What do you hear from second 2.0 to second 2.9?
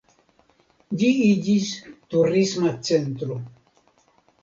turisma